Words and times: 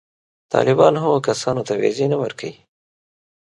طالبان 0.53 0.93
هغو 1.03 1.17
کسانو 1.27 1.65
ته 1.67 1.73
وېزې 1.81 2.05
نه 2.11 2.17
ورکوي. 2.23 2.53